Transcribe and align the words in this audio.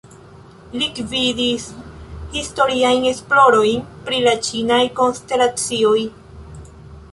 Li 0.77 0.85
gvidis 0.99 1.65
historiajn 2.37 3.05
esplorojn 3.11 3.85
pri 4.09 4.25
la 4.27 4.35
ĉinaj 4.49 4.83
konstelacioj. 5.03 5.97